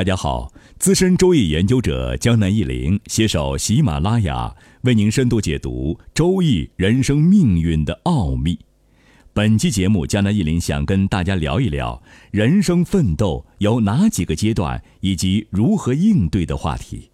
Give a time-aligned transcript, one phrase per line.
[0.00, 8.58] 大家好，资深周易研究者江南一林携手喜马拉雅，为您深度解读周易人生命运的奥秘。
[9.34, 17.10] 本期节目，江南一林想跟大家聊一聊人生奋斗有哪几个阶段，以及如何应对的话题。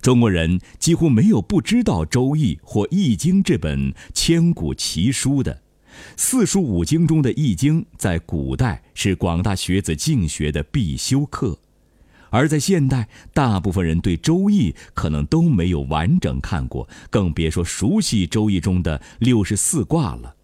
[0.00, 5.62] 中国人几乎没有不知道《周易》或《易经》这本千古奇书的。
[6.16, 11.58] 四书五经中的《易经》在古代是广大学子进学的必修课。
[12.30, 20.34] 而在现代，大部分人对《周易》可能都没有完整看过，更别说熟悉《周易》中的六十四卦了。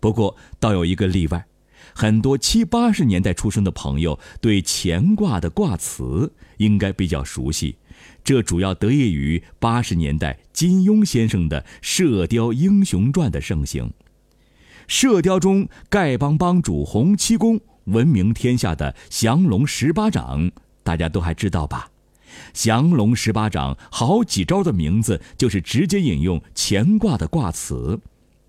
[0.00, 1.46] 不过，倒有一个例外，
[1.94, 7.76] 很多七八十年代出生的朋友对乾卦的卦辞应该比较熟悉，
[8.22, 13.84] 这主要得益于八十年代金庸先生的《射雕英雄传》的盛行。
[14.86, 20.50] 《射雕》中，丐帮帮主洪七公闻名天下的降龙十八掌。
[20.88, 21.90] 大家都还知道吧？
[22.54, 28.00] 降龙十八掌好几招的名字就是直接引用乾卦的卦辞，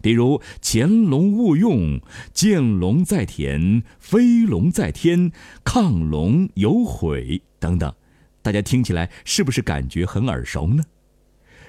[0.02, 2.00] 比如“潜龙勿用
[2.34, 5.34] ”“见龙在田”“飞龙在天
[5.66, 7.94] ”“亢龙有悔”等等。
[8.42, 10.86] 大家听起来是不是感觉很耳熟呢？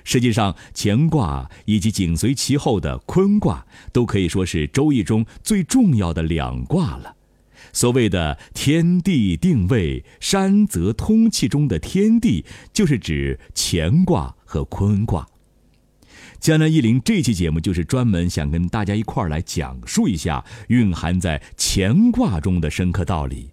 [0.05, 7.17] 实际上，乾卦以及紧随其后的坤卦都可以说是周易中最重要的两卦了。
[7.73, 15.27] 所谓的天地定位、山泽通气中的天地，就是指乾卦和坤卦。
[16.39, 23.51] 江南一林这期节目就是专门想跟大家一块儿来讲述一下蕴含在乾卦中的深刻道理。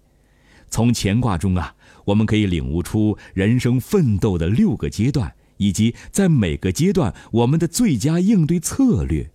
[0.70, 1.74] 从乾卦中啊，
[2.06, 9.30] 我们可以领悟出人生奋斗的六个阶段，以及在每个阶段我们的最佳应对策略。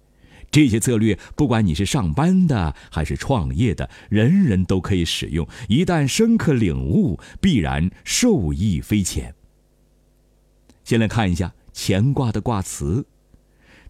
[0.54, 5.48] 这些策略，不管你是上班的还是创业的，人人都可以使用。
[5.68, 9.34] 一旦深刻领悟，必然受益匪浅。
[10.84, 13.08] 先来看一下乾卦的卦辞：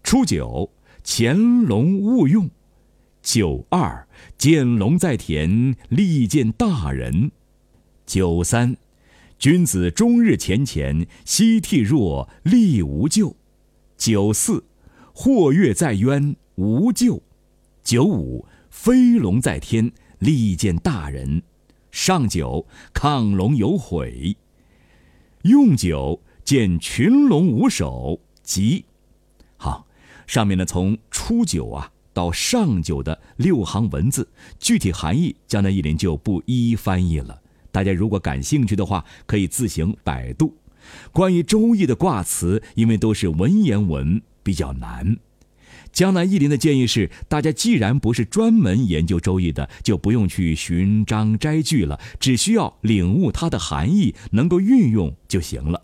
[0.04, 0.72] 初九，
[1.04, 2.48] 潜龙勿用；
[3.22, 4.08] 九二，
[4.38, 7.32] 见龙在田，利见大人；
[8.06, 8.78] 九三，
[9.38, 13.36] 君子终日乾乾，夕惕若，利无咎；
[13.98, 14.64] 九四，
[15.14, 16.38] 或跃在渊。
[16.56, 17.22] 无咎。
[17.84, 21.42] 九五，飞龙在天，利见大人。
[21.92, 24.36] 上九，亢龙有悔。
[25.44, 28.86] 用九，见群龙无首，吉。
[29.58, 29.86] 好，
[30.26, 34.28] 上面呢从初九啊到上九的六行文字，
[34.58, 37.42] 具体含义江南一林就不一一翻译了。
[37.72, 40.56] 大家如果感兴趣的话，可以自行百度。
[41.12, 45.18] 关于《周易》的卦辞，因为都是文言文，比较难。
[45.94, 55.80] 江南一林的建议是：大家既然不是专门研究《周易》的，就不用去寻章摘句了，只需要领悟它的含义，能够运用就行了。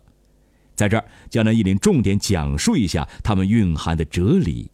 [0.76, 4.72] 在这儿，江南一林重点讲述一下它们蕴含的哲理。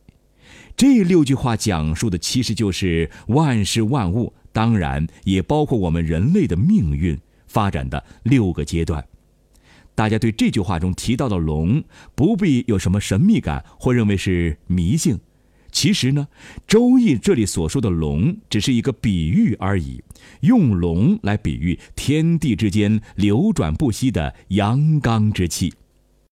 [0.77, 9.05] 这六句话讲述的其实就是万事万物，当然也包括我们人类的命运发展的六个阶段。
[9.95, 11.81] 大家对这句话中提到的龙
[12.15, 15.17] 不必有什么神秘感或认为是迷信，
[15.75, 16.29] 其实呢，
[16.65, 20.01] 《周易》这里所说的龙只是一个比喻而已，
[20.39, 25.73] 用龙来比喻天地之间流转不息的阳刚之气。